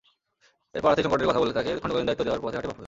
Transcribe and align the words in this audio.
এরপর 0.75 0.89
আর্থিক 0.89 1.05
সংকটের 1.05 1.29
কথা 1.31 1.41
বলে 1.41 1.55
তাঁকে 1.57 1.71
খণ্ডকালীন 1.81 2.07
দায়িত্ব 2.07 2.23
দেওয়ার 2.25 2.43
পথেই 2.43 2.57
হাঁটে 2.57 2.67
বাফুফে। 2.69 2.79